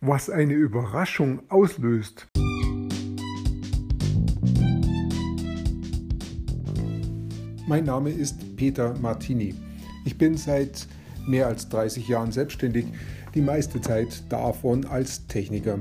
was 0.00 0.30
eine 0.30 0.54
Überraschung 0.54 1.40
auslöst. 1.50 2.26
Mein 7.66 7.84
Name 7.84 8.10
ist 8.10 8.56
Peter 8.56 8.98
Martini. 8.98 9.54
Ich 10.06 10.16
bin 10.16 10.36
seit 10.36 10.88
mehr 11.26 11.46
als 11.46 11.68
30 11.68 12.08
Jahren 12.08 12.32
selbstständig, 12.32 12.86
die 13.34 13.42
meiste 13.42 13.80
Zeit 13.80 14.24
davon 14.30 14.86
als 14.86 15.26
Techniker. 15.26 15.78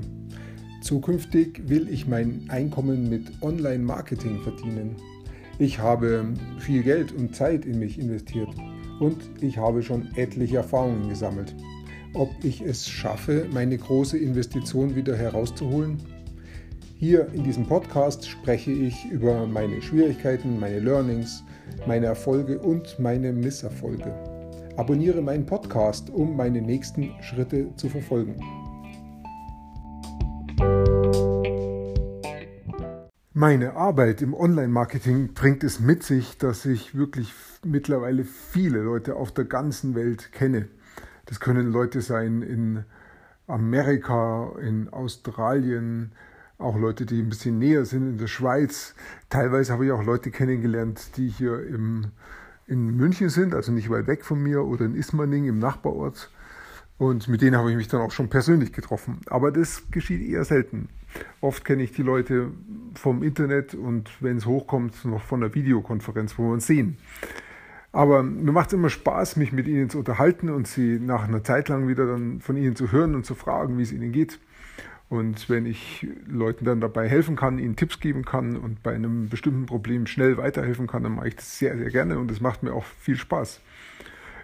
Zukünftig 0.81 1.69
will 1.69 1.87
ich 1.89 2.05
mein 2.05 2.45
Einkommen 2.49 3.09
mit 3.09 3.41
Online-Marketing 3.41 4.41
verdienen. 4.43 4.97
Ich 5.59 5.79
habe 5.79 6.33
viel 6.59 6.83
Geld 6.83 7.13
und 7.13 7.35
Zeit 7.35 7.65
in 7.65 7.79
mich 7.79 7.97
investiert 7.97 8.49
und 8.99 9.17
ich 9.41 9.57
habe 9.57 9.81
schon 9.81 10.09
etliche 10.15 10.57
Erfahrungen 10.57 11.07
gesammelt. 11.07 11.55
Ob 12.13 12.31
ich 12.43 12.61
es 12.61 12.89
schaffe, 12.89 13.47
meine 13.53 13.77
große 13.77 14.17
Investition 14.17 14.95
wieder 14.95 15.15
herauszuholen? 15.15 16.01
Hier 16.95 17.27
in 17.33 17.43
diesem 17.43 17.67
Podcast 17.67 18.27
spreche 18.27 18.71
ich 18.71 19.05
über 19.05 19.45
meine 19.45 19.79
Schwierigkeiten, 19.81 20.59
meine 20.59 20.79
Learnings, 20.79 21.43
meine 21.85 22.07
Erfolge 22.07 22.57
und 22.59 22.97
meine 22.99 23.31
Misserfolge. 23.31 24.11
Abonniere 24.75 25.21
meinen 25.21 25.45
Podcast, 25.45 26.09
um 26.09 26.35
meine 26.35 26.61
nächsten 26.61 27.11
Schritte 27.21 27.75
zu 27.75 27.89
verfolgen. 27.89 28.35
Meine 33.33 33.75
Arbeit 33.75 34.23
im 34.23 34.33
Online-Marketing 34.33 35.35
bringt 35.35 35.63
es 35.63 35.79
mit 35.79 36.01
sich, 36.03 36.39
dass 36.39 36.65
ich 36.65 36.95
wirklich 36.95 37.31
mittlerweile 37.63 38.23
viele 38.23 38.79
Leute 38.79 39.15
auf 39.15 39.31
der 39.31 39.45
ganzen 39.45 39.93
Welt 39.93 40.31
kenne. 40.31 40.67
Das 41.29 41.39
können 41.39 41.71
Leute 41.71 42.01
sein 42.01 42.41
in 42.41 42.85
Amerika, 43.45 44.51
in 44.63 44.89
Australien, 44.89 46.11
auch 46.57 46.75
Leute, 46.75 47.05
die 47.05 47.19
ein 47.21 47.29
bisschen 47.29 47.59
näher 47.59 47.85
sind 47.85 48.09
in 48.09 48.17
der 48.17 48.25
Schweiz. 48.25 48.95
Teilweise 49.29 49.73
habe 49.73 49.85
ich 49.85 49.91
auch 49.91 50.03
Leute 50.03 50.31
kennengelernt, 50.31 51.17
die 51.17 51.27
hier 51.27 51.63
im, 51.67 52.07
in 52.65 52.97
München 52.97 53.29
sind, 53.29 53.53
also 53.53 53.71
nicht 53.71 53.91
weit 53.91 54.07
weg 54.07 54.25
von 54.25 54.41
mir, 54.41 54.65
oder 54.65 54.85
in 54.85 54.95
Ismaning 54.95 55.45
im 55.45 55.59
Nachbarort. 55.59 56.31
Und 56.97 57.27
mit 57.27 57.43
denen 57.43 57.57
habe 57.57 57.69
ich 57.69 57.77
mich 57.77 57.87
dann 57.87 58.01
auch 58.01 58.11
schon 58.11 58.29
persönlich 58.29 58.73
getroffen. 58.73 59.21
Aber 59.27 59.51
das 59.51 59.83
geschieht 59.91 60.27
eher 60.27 60.45
selten. 60.45 60.89
Oft 61.41 61.63
kenne 61.63 61.83
ich 61.83 61.91
die 61.91 62.01
Leute 62.01 62.49
vom 62.95 63.21
Internet 63.21 63.75
und 63.75 64.09
wenn 64.19 64.37
es 64.37 64.47
hochkommt, 64.47 65.05
noch 65.05 65.21
von 65.21 65.41
der 65.41 65.53
Videokonferenz, 65.53 66.39
wo 66.39 66.45
wir 66.45 66.53
uns 66.53 66.65
sehen. 66.65 66.97
Aber 67.91 68.21
mir 68.21 68.51
macht 68.51 68.67
es 68.67 68.73
immer 68.73 68.89
Spaß, 68.89 69.35
mich 69.35 69.51
mit 69.51 69.67
ihnen 69.67 69.89
zu 69.89 69.97
unterhalten 69.97 70.49
und 70.49 70.67
sie 70.67 70.99
nach 70.99 71.27
einer 71.27 71.43
Zeit 71.43 71.69
lang 71.69 71.87
wieder 71.87 72.05
dann 72.05 72.39
von 72.39 72.55
ihnen 72.55 72.75
zu 72.75 72.91
hören 72.91 73.15
und 73.15 73.25
zu 73.25 73.33
fragen, 73.33 73.77
wie 73.77 73.83
es 73.83 73.91
ihnen 73.91 74.11
geht. 74.11 74.39
Und 75.09 75.49
wenn 75.49 75.65
ich 75.65 76.05
Leuten 76.27 76.65
dann 76.65 76.81
dabei 76.81 77.09
helfen 77.09 77.35
kann, 77.35 77.57
ihnen 77.57 77.75
Tipps 77.75 77.99
geben 77.99 78.23
kann 78.25 78.55
und 78.55 78.83
bei 78.83 78.93
einem 78.93 79.27
bestimmten 79.27 79.65
Problem 79.65 80.05
schnell 80.05 80.37
weiterhelfen 80.37 80.85
kann, 80.85 81.01
dann 81.01 81.15
mache 81.15 81.29
ich 81.29 81.35
das 81.35 81.57
sehr, 81.57 81.75
sehr 81.77 81.89
gerne 81.89 82.19
und 82.19 82.29
es 82.29 82.41
macht 82.41 82.61
mir 82.61 82.73
auch 82.73 82.85
viel 82.85 83.15
Spaß. 83.15 83.59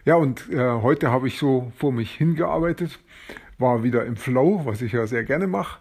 Ja, 0.06 0.16
und 0.16 0.50
äh, 0.52 0.58
heute 0.58 1.12
habe 1.12 1.28
ich 1.28 1.38
so 1.38 1.72
vor 1.78 1.92
mich 1.92 2.12
hingearbeitet, 2.12 3.00
war 3.60 3.84
wieder 3.84 4.06
im 4.06 4.16
Flow, 4.16 4.62
was 4.66 4.82
ich 4.82 4.92
ja 4.92 5.06
sehr 5.06 5.24
gerne 5.24 5.46
mache. 5.46 5.80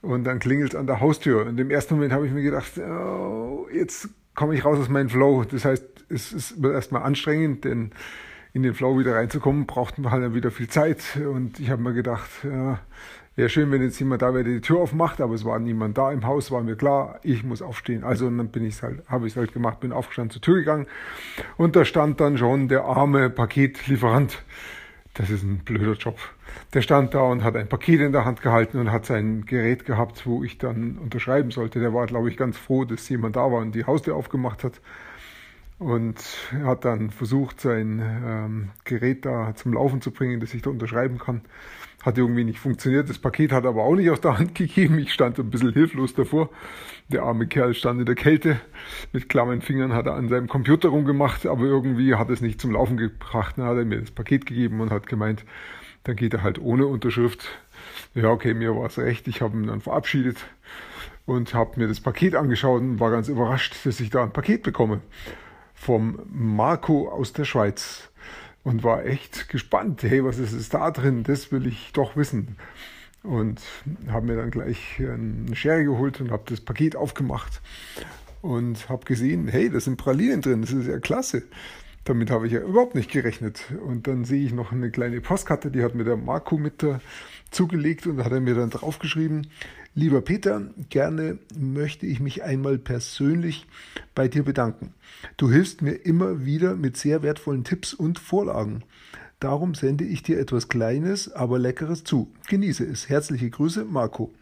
Und 0.00 0.24
dann 0.24 0.38
klingelt 0.40 0.74
es 0.74 0.78
an 0.78 0.86
der 0.86 1.00
Haustür. 1.00 1.46
Und 1.46 1.58
im 1.58 1.70
ersten 1.70 1.94
Moment 1.94 2.12
habe 2.12 2.26
ich 2.26 2.32
mir 2.32 2.42
gedacht, 2.42 2.78
oh, 2.78 3.66
jetzt 3.72 4.08
komme 4.38 4.54
ich 4.54 4.64
raus 4.64 4.78
aus 4.78 4.88
meinem 4.88 5.08
Flow. 5.08 5.42
Das 5.42 5.64
heißt, 5.64 5.84
es 6.08 6.32
ist 6.32 6.64
erstmal 6.64 7.02
anstrengend, 7.02 7.64
denn 7.64 7.90
in 8.52 8.62
den 8.62 8.72
Flow 8.72 8.96
wieder 8.96 9.16
reinzukommen, 9.16 9.66
braucht 9.66 9.98
man 9.98 10.12
halt 10.12 10.22
dann 10.22 10.34
wieder 10.34 10.52
viel 10.52 10.68
Zeit. 10.68 11.02
Und 11.16 11.58
ich 11.58 11.70
habe 11.70 11.82
mir 11.82 11.92
gedacht, 11.92 12.30
ja, 12.44 12.78
wäre 13.34 13.48
schön, 13.48 13.72
wenn 13.72 13.82
jetzt 13.82 13.98
jemand 13.98 14.22
da 14.22 14.32
wäre, 14.32 14.44
der 14.44 14.54
die 14.54 14.60
Tür 14.60 14.78
aufmacht, 14.78 15.20
aber 15.20 15.34
es 15.34 15.44
war 15.44 15.58
niemand 15.58 15.98
da 15.98 16.12
im 16.12 16.24
Haus, 16.24 16.52
war 16.52 16.62
mir 16.62 16.76
klar, 16.76 17.18
ich 17.24 17.42
muss 17.42 17.62
aufstehen. 17.62 18.04
Also 18.04 18.26
dann 18.26 18.48
bin 18.50 18.64
ich 18.64 18.80
halt, 18.80 19.02
habe 19.08 19.26
ich 19.26 19.32
es 19.32 19.36
halt 19.36 19.52
gemacht, 19.52 19.80
bin 19.80 19.90
aufgestanden 19.90 20.30
zur 20.30 20.42
Tür 20.42 20.54
gegangen 20.60 20.86
und 21.56 21.74
da 21.74 21.84
stand 21.84 22.20
dann 22.20 22.38
schon 22.38 22.68
der 22.68 22.84
arme 22.84 23.30
Paketlieferant. 23.30 24.44
Das 25.18 25.30
ist 25.30 25.42
ein 25.42 25.58
blöder 25.58 25.94
Job. 25.94 26.16
Der 26.74 26.80
stand 26.80 27.12
da 27.12 27.22
und 27.22 27.42
hat 27.42 27.56
ein 27.56 27.68
Paket 27.68 28.00
in 28.00 28.12
der 28.12 28.24
Hand 28.24 28.40
gehalten 28.40 28.78
und 28.78 28.92
hat 28.92 29.04
sein 29.04 29.44
Gerät 29.46 29.84
gehabt, 29.84 30.24
wo 30.26 30.44
ich 30.44 30.58
dann 30.58 30.96
unterschreiben 30.96 31.50
sollte. 31.50 31.80
Der 31.80 31.92
war, 31.92 32.06
glaube 32.06 32.30
ich, 32.30 32.36
ganz 32.36 32.56
froh, 32.56 32.84
dass 32.84 33.08
jemand 33.08 33.34
da 33.34 33.40
war 33.50 33.58
und 33.58 33.74
die 33.74 33.84
Haustür 33.84 34.14
aufgemacht 34.14 34.62
hat 34.62 34.80
und 35.78 36.18
hat 36.64 36.84
dann 36.84 37.10
versucht, 37.10 37.60
sein 37.60 38.02
ähm, 38.02 38.70
Gerät 38.84 39.24
da 39.24 39.54
zum 39.54 39.74
Laufen 39.74 40.00
zu 40.00 40.10
bringen, 40.10 40.40
dass 40.40 40.54
ich 40.54 40.62
da 40.62 40.70
unterschreiben 40.70 41.18
kann. 41.18 41.42
Hat 42.02 42.18
irgendwie 42.18 42.44
nicht 42.44 42.58
funktioniert. 42.58 43.08
Das 43.08 43.18
Paket 43.18 43.52
hat 43.52 43.64
aber 43.64 43.82
auch 43.82 43.94
nicht 43.94 44.10
aus 44.10 44.20
der 44.20 44.38
Hand 44.38 44.54
gegeben. 44.56 44.98
Ich 44.98 45.12
stand 45.12 45.38
ein 45.38 45.50
bisschen 45.50 45.72
hilflos 45.72 46.14
davor. 46.14 46.50
Der 47.08 47.22
arme 47.22 47.46
Kerl 47.46 47.74
stand 47.74 48.00
in 48.00 48.06
der 48.06 48.14
Kälte. 48.14 48.60
Mit 49.12 49.28
klammen 49.28 49.62
Fingern 49.62 49.92
hat 49.92 50.06
er 50.06 50.14
an 50.14 50.28
seinem 50.28 50.48
Computer 50.48 50.88
rumgemacht, 50.88 51.46
aber 51.46 51.64
irgendwie 51.64 52.14
hat 52.14 52.30
es 52.30 52.40
nicht 52.40 52.60
zum 52.60 52.72
Laufen 52.72 52.96
gebracht. 52.96 53.56
Dann 53.56 53.66
hat 53.66 53.76
er 53.76 53.84
mir 53.84 54.00
das 54.00 54.10
Paket 54.10 54.46
gegeben 54.46 54.80
und 54.80 54.90
hat 54.90 55.06
gemeint, 55.06 55.44
dann 56.04 56.16
geht 56.16 56.34
er 56.34 56.42
halt 56.42 56.58
ohne 56.60 56.86
Unterschrift. 56.86 57.44
Ja, 58.14 58.30
okay, 58.30 58.54
mir 58.54 58.74
war 58.76 58.86
es 58.86 58.98
recht. 58.98 59.28
Ich 59.28 59.42
habe 59.42 59.56
ihn 59.56 59.66
dann 59.66 59.80
verabschiedet 59.80 60.38
und 61.26 61.54
habe 61.54 61.78
mir 61.78 61.88
das 61.88 62.00
Paket 62.00 62.34
angeschaut 62.34 62.80
und 62.80 63.00
war 63.00 63.10
ganz 63.10 63.28
überrascht, 63.28 63.74
dass 63.84 64.00
ich 64.00 64.10
da 64.10 64.22
ein 64.22 64.32
Paket 64.32 64.62
bekomme 64.62 65.00
vom 65.78 66.20
Marco 66.30 67.08
aus 67.08 67.32
der 67.32 67.44
Schweiz 67.44 68.08
und 68.64 68.82
war 68.82 69.06
echt 69.06 69.48
gespannt. 69.48 70.02
Hey, 70.02 70.24
was 70.24 70.38
ist 70.38 70.52
es 70.52 70.68
da 70.68 70.90
drin? 70.90 71.22
Das 71.22 71.52
will 71.52 71.66
ich 71.66 71.92
doch 71.92 72.16
wissen. 72.16 72.56
Und 73.22 73.60
habe 74.08 74.26
mir 74.26 74.36
dann 74.36 74.50
gleich 74.50 74.98
eine 74.98 75.54
Schere 75.54 75.84
geholt 75.84 76.20
und 76.20 76.30
habe 76.30 76.42
das 76.46 76.60
Paket 76.60 76.96
aufgemacht 76.96 77.60
und 78.42 78.88
habe 78.88 79.04
gesehen, 79.04 79.48
hey, 79.48 79.70
da 79.70 79.80
sind 79.80 79.96
Pralinen 79.96 80.40
drin, 80.40 80.62
das 80.62 80.72
ist 80.72 80.86
ja 80.86 80.98
klasse. 80.98 81.42
Damit 82.04 82.30
habe 82.30 82.46
ich 82.46 82.52
ja 82.52 82.60
überhaupt 82.60 82.94
nicht 82.94 83.10
gerechnet. 83.10 83.64
Und 83.84 84.06
dann 84.06 84.24
sehe 84.24 84.44
ich 84.44 84.52
noch 84.52 84.72
eine 84.72 84.90
kleine 84.90 85.20
Postkarte, 85.20 85.70
die 85.70 85.82
hat 85.82 85.94
mir 85.94 86.04
der 86.04 86.16
Marco 86.16 86.58
mit 86.58 86.84
zugelegt 87.50 88.06
und 88.06 88.24
hat 88.24 88.32
er 88.32 88.40
mir 88.40 88.54
dann 88.54 88.70
draufgeschrieben, 88.70 89.48
Lieber 89.98 90.20
Peter, 90.20 90.62
gerne 90.90 91.38
möchte 91.58 92.06
ich 92.06 92.20
mich 92.20 92.44
einmal 92.44 92.78
persönlich 92.78 93.66
bei 94.14 94.28
dir 94.28 94.44
bedanken. 94.44 94.94
Du 95.36 95.50
hilfst 95.50 95.82
mir 95.82 95.92
immer 95.92 96.44
wieder 96.44 96.76
mit 96.76 96.96
sehr 96.96 97.24
wertvollen 97.24 97.64
Tipps 97.64 97.94
und 97.94 98.20
Vorlagen. 98.20 98.84
Darum 99.40 99.74
sende 99.74 100.04
ich 100.04 100.22
dir 100.22 100.38
etwas 100.38 100.68
Kleines, 100.68 101.32
aber 101.32 101.58
Leckeres 101.58 102.04
zu. 102.04 102.30
Genieße 102.48 102.84
es. 102.84 103.08
Herzliche 103.08 103.50
Grüße, 103.50 103.86
Marco. 103.86 104.32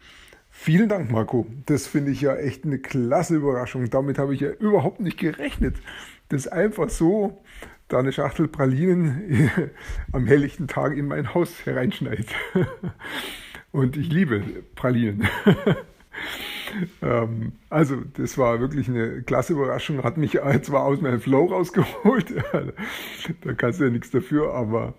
Vielen 0.51 0.89
Dank, 0.89 1.09
Marco. 1.11 1.47
Das 1.65 1.87
finde 1.87 2.11
ich 2.11 2.21
ja 2.21 2.35
echt 2.35 2.63
eine 2.63 2.77
klasse 2.77 3.37
Überraschung. 3.37 3.89
Damit 3.89 4.19
habe 4.19 4.35
ich 4.35 4.41
ja 4.41 4.51
überhaupt 4.51 4.99
nicht 4.99 5.17
gerechnet. 5.17 5.77
Das 6.29 6.47
einfach 6.47 6.91
so 6.91 7.41
da 7.87 7.99
eine 7.99 8.11
Schachtel 8.11 8.47
Pralinen 8.47 9.49
am 10.11 10.27
helllichten 10.27 10.67
Tag 10.67 10.95
in 10.95 11.07
mein 11.07 11.33
Haus 11.33 11.65
hereinschneit. 11.65 12.27
Und 13.71 13.97
ich 13.97 14.11
liebe 14.11 14.41
Pralinen. 14.75 15.27
ähm, 17.01 17.53
also, 17.69 18.01
das 18.15 18.37
war 18.37 18.59
wirklich 18.59 18.87
eine 18.89 19.21
klasse 19.23 19.53
Überraschung. 19.53 20.03
Hat 20.03 20.17
mich 20.17 20.39
zwar 20.61 20.83
aus 20.83 21.01
meinem 21.01 21.21
Flow 21.21 21.45
rausgeholt, 21.45 22.33
da 23.41 23.53
kannst 23.53 23.79
du 23.79 23.85
ja 23.85 23.89
nichts 23.89 24.11
dafür, 24.11 24.53
aber 24.53 24.95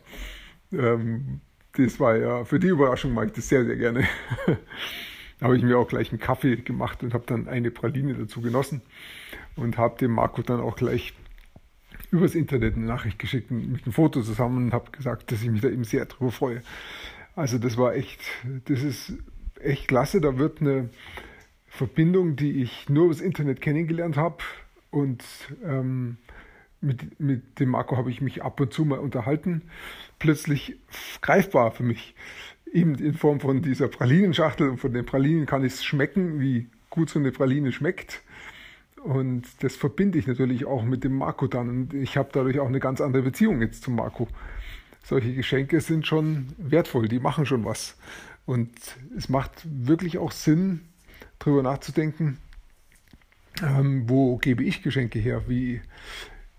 ähm, 0.72 1.40
das 1.72 1.98
war 1.98 2.16
ja, 2.16 2.44
für 2.44 2.58
die 2.58 2.68
Überraschung 2.68 3.14
mache 3.14 3.26
ich 3.26 3.32
das 3.32 3.48
sehr, 3.48 3.64
sehr 3.64 3.76
gerne. 3.76 4.04
da 5.38 5.46
habe 5.46 5.56
ich 5.56 5.62
mir 5.62 5.78
auch 5.78 5.88
gleich 5.88 6.10
einen 6.10 6.20
Kaffee 6.20 6.56
gemacht 6.56 7.02
und 7.02 7.14
habe 7.14 7.24
dann 7.26 7.48
eine 7.48 7.70
Praline 7.70 8.14
dazu 8.14 8.40
genossen 8.40 8.82
und 9.56 9.78
habe 9.78 9.98
dem 9.98 10.12
Marco 10.12 10.42
dann 10.42 10.60
auch 10.60 10.76
gleich 10.76 11.14
übers 12.10 12.34
Internet 12.34 12.76
eine 12.76 12.86
Nachricht 12.86 13.18
geschickt 13.18 13.50
mit 13.50 13.84
einem 13.84 13.92
Foto 13.92 14.22
zusammen 14.22 14.66
und 14.66 14.72
habe 14.72 14.90
gesagt, 14.90 15.30
dass 15.32 15.42
ich 15.42 15.50
mich 15.50 15.60
da 15.60 15.68
eben 15.68 15.84
sehr 15.84 16.06
drüber 16.06 16.30
freue. 16.30 16.62
Also 17.34 17.58
das 17.58 17.76
war 17.76 17.94
echt, 17.94 18.20
das 18.64 18.82
ist 18.82 19.12
echt 19.60 19.88
klasse. 19.88 20.20
Da 20.20 20.38
wird 20.38 20.60
eine 20.60 20.90
Verbindung, 21.66 22.36
die 22.36 22.62
ich 22.62 22.88
nur 22.88 23.06
übers 23.06 23.20
Internet 23.20 23.60
kennengelernt 23.60 24.16
habe 24.16 24.38
und 24.90 25.22
ähm, 25.64 26.16
mit, 26.80 27.20
mit 27.20 27.60
dem 27.60 27.70
Marco 27.70 27.96
habe 27.96 28.10
ich 28.10 28.20
mich 28.20 28.42
ab 28.42 28.60
und 28.60 28.72
zu 28.72 28.84
mal 28.84 28.98
unterhalten, 28.98 29.62
plötzlich 30.18 30.76
greifbar 31.20 31.72
für 31.72 31.82
mich. 31.82 32.14
Eben 32.72 32.94
in 32.96 33.14
Form 33.14 33.40
von 33.40 33.62
dieser 33.62 33.88
Pralinenschachtel 33.88 34.68
und 34.68 34.78
von 34.78 34.92
den 34.92 35.06
Pralinen 35.06 35.46
kann 35.46 35.64
ich 35.64 35.74
es 35.74 35.84
schmecken, 35.84 36.40
wie 36.40 36.68
gut 36.90 37.10
so 37.10 37.18
eine 37.18 37.32
Praline 37.32 37.72
schmeckt. 37.72 38.22
Und 39.04 39.44
das 39.62 39.76
verbinde 39.76 40.18
ich 40.18 40.26
natürlich 40.26 40.64
auch 40.64 40.84
mit 40.84 41.04
dem 41.04 41.16
Marco 41.16 41.46
dann. 41.46 41.68
Und 41.68 41.94
ich 41.94 42.16
habe 42.16 42.30
dadurch 42.32 42.58
auch 42.60 42.68
eine 42.68 42.80
ganz 42.80 43.00
andere 43.00 43.22
Beziehung 43.22 43.60
jetzt 43.60 43.82
zum 43.82 43.96
Marco 43.96 44.28
solche 45.08 45.32
Geschenke 45.32 45.80
sind 45.80 46.06
schon 46.06 46.48
wertvoll, 46.58 47.08
die 47.08 47.18
machen 47.18 47.46
schon 47.46 47.64
was. 47.64 47.96
Und 48.44 48.70
es 49.16 49.30
macht 49.30 49.64
wirklich 49.64 50.18
auch 50.18 50.32
Sinn, 50.32 50.82
darüber 51.38 51.62
nachzudenken, 51.62 52.38
ähm, 53.62 54.08
wo 54.08 54.36
gebe 54.36 54.62
ich 54.64 54.82
Geschenke 54.82 55.18
her? 55.18 55.44
Wie, 55.48 55.80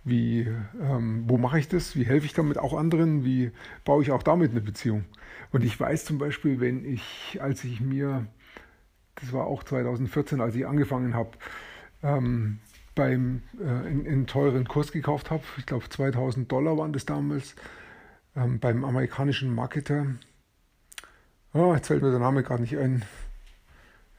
Wie, 0.04 0.48
ähm, 0.82 1.26
wo 1.28 1.38
mache 1.38 1.60
ich 1.60 1.68
das? 1.68 1.96
Wie 1.96 2.06
helfe 2.06 2.26
ich 2.26 2.34
damit 2.34 2.58
auch 2.58 2.74
anderen? 2.74 3.24
Wie 3.24 3.52
baue 3.86 4.02
ich 4.02 4.12
auch 4.12 4.24
damit 4.24 4.52
eine 4.52 4.62
Beziehung? 4.62 5.06
Und 5.52 5.64
ich 5.64 5.80
weiß 5.80 6.06
zum 6.06 6.18
Beispiel, 6.18 6.60
wenn 6.60 6.86
ich, 6.86 7.40
als 7.42 7.64
ich 7.64 7.82
mir, 7.82 8.26
das 9.16 9.32
war 9.32 9.46
auch 9.46 9.64
2014, 9.64 10.42
als 10.42 10.56
ich 10.56 10.66
angefangen 10.66 11.14
habe, 11.14 11.32
ähm, 12.04 12.60
beim 12.96 13.44
äh, 13.60 13.90
in, 13.90 14.06
in 14.06 14.28
teuren 14.28 14.68
Kurs 14.68 14.92
gekauft 14.92 15.32
habe, 15.32 15.44
ich 15.58 15.66
glaube 15.66 15.88
2000 15.88 16.52
Dollar 16.52 16.78
waren 16.78 16.94
das 16.94 17.06
damals, 17.06 17.56
ähm, 18.36 18.60
beim 18.60 18.84
amerikanischen 18.84 19.54
Marketer. 19.54 20.06
Oh, 21.54 21.74
jetzt 21.74 21.88
fällt 21.88 22.02
mir 22.02 22.12
der 22.12 22.20
Name 22.20 22.44
gerade 22.44 22.62
nicht 22.62 22.78
ein. 22.78 23.04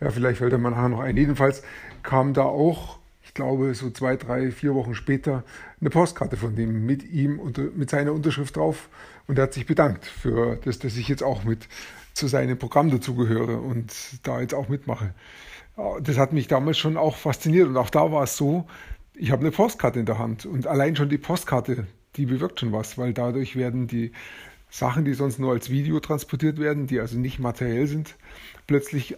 Ja, 0.01 0.11
vielleicht 0.11 0.39
fällt 0.39 0.53
er 0.53 0.59
mir 0.59 0.71
nachher 0.71 0.89
noch 0.89 1.01
ein. 1.01 1.17
Jedenfalls 1.17 1.63
kam 2.03 2.33
da 2.33 2.43
auch, 2.43 2.99
ich 3.23 3.35
glaube, 3.35 3.75
so 3.75 3.91
zwei, 3.91 4.17
drei, 4.17 4.51
vier 4.51 4.75
Wochen 4.75 4.95
später 4.95 5.45
eine 5.81 5.91
Postkarte 5.91 6.37
von 6.37 6.57
dem 6.57 6.87
mit 6.87 7.05
ihm 7.05 7.39
und 7.39 7.77
mit 7.77 7.91
seiner 7.91 8.13
Unterschrift 8.13 8.57
drauf. 8.57 8.89
Und 9.27 9.39
er 9.39 9.45
hat 9.45 9.53
sich 9.53 9.67
bedankt 9.67 10.07
für 10.07 10.57
das, 10.65 10.79
dass 10.79 10.97
ich 10.97 11.07
jetzt 11.07 11.23
auch 11.23 11.45
mit 11.45 11.69
zu 12.15 12.27
seinem 12.27 12.59
Programm 12.59 12.91
dazugehöre 12.91 13.61
und 13.61 13.95
da 14.25 14.41
jetzt 14.41 14.55
auch 14.55 14.69
mitmache. 14.69 15.15
Das 16.03 16.19
hat 16.19 16.33
mich 16.33 16.49
damals 16.49 16.79
schon 16.79 16.97
auch 16.97 17.17
fasziniert. 17.17 17.69
Und 17.69 17.77
auch 17.77 17.91
da 17.91 18.13
war 18.13 18.25
es 18.25 18.37
so, 18.37 18.67
ich 19.15 19.31
habe 19.31 19.43
eine 19.43 19.51
Postkarte 19.51 20.01
in 20.01 20.07
der 20.07 20.19
Hand. 20.19 20.47
Und 20.47 20.67
allein 20.67 20.97
schon 20.97 21.09
die 21.09 21.19
Postkarte, 21.19 21.87
die 22.17 22.27
bewirkt 22.27 22.61
schon 22.61 22.73
was, 22.73 22.99
weil 22.99 23.13
dadurch 23.13 23.57
werden 23.57 23.87
die 23.87 24.13
Sachen, 24.71 25.05
die 25.05 25.15
sonst 25.15 25.39
nur 25.39 25.53
als 25.53 25.71
Video 25.71 26.01
transportiert 26.01 26.59
werden, 26.59 26.87
die 26.87 27.01
also 27.01 27.19
nicht 27.19 27.39
materiell 27.39 27.87
sind, 27.87 28.17
plötzlich 28.67 29.17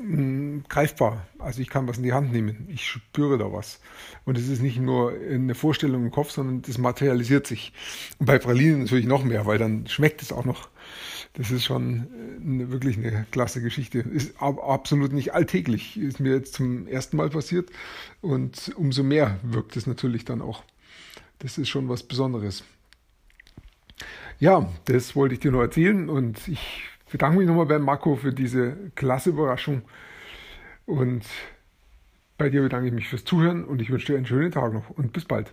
mh, 0.00 0.62
greifbar. 0.68 1.26
Also 1.38 1.60
ich 1.60 1.68
kann 1.68 1.88
was 1.88 1.98
in 1.98 2.04
die 2.04 2.12
Hand 2.12 2.32
nehmen. 2.32 2.68
Ich 2.68 2.86
spüre 2.86 3.38
da 3.38 3.52
was. 3.52 3.80
Und 4.24 4.38
es 4.38 4.48
ist 4.48 4.62
nicht 4.62 4.78
nur 4.78 5.12
eine 5.12 5.54
Vorstellung 5.54 6.04
im 6.04 6.10
Kopf, 6.10 6.30
sondern 6.30 6.62
das 6.62 6.78
materialisiert 6.78 7.46
sich. 7.46 7.72
Und 8.18 8.26
bei 8.26 8.38
Pralinen 8.38 8.82
natürlich 8.82 9.06
noch 9.06 9.24
mehr, 9.24 9.46
weil 9.46 9.58
dann 9.58 9.86
schmeckt 9.86 10.22
es 10.22 10.32
auch 10.32 10.44
noch. 10.44 10.68
Das 11.34 11.50
ist 11.50 11.64
schon 11.64 12.08
eine, 12.44 12.70
wirklich 12.72 12.98
eine 12.98 13.26
klasse 13.30 13.62
Geschichte. 13.62 14.00
Ist 14.00 14.42
absolut 14.42 15.12
nicht 15.12 15.32
alltäglich. 15.32 15.96
Ist 15.96 16.20
mir 16.20 16.34
jetzt 16.34 16.54
zum 16.54 16.86
ersten 16.88 17.16
Mal 17.16 17.30
passiert. 17.30 17.70
Und 18.20 18.72
umso 18.76 19.02
mehr 19.02 19.38
wirkt 19.42 19.76
es 19.76 19.86
natürlich 19.86 20.24
dann 20.24 20.42
auch. 20.42 20.64
Das 21.38 21.56
ist 21.56 21.68
schon 21.68 21.88
was 21.88 22.02
Besonderes. 22.02 22.64
Ja, 24.38 24.72
das 24.86 25.14
wollte 25.14 25.34
ich 25.34 25.40
dir 25.40 25.52
nur 25.52 25.62
erzählen 25.62 26.08
und 26.08 26.48
ich 26.48 26.88
bedanke 27.10 27.38
mich 27.38 27.46
nochmal 27.46 27.66
bei 27.66 27.78
Marco 27.78 28.16
für 28.16 28.32
diese 28.32 28.90
klasse 28.94 29.30
Überraschung. 29.30 29.82
Und 30.86 31.24
bei 32.38 32.48
dir 32.48 32.62
bedanke 32.62 32.88
ich 32.88 32.92
mich 32.94 33.08
fürs 33.08 33.24
Zuhören 33.24 33.64
und 33.64 33.82
ich 33.82 33.90
wünsche 33.90 34.06
dir 34.06 34.16
einen 34.16 34.26
schönen 34.26 34.50
Tag 34.50 34.72
noch 34.72 34.90
und 34.90 35.12
bis 35.12 35.26
bald. 35.26 35.52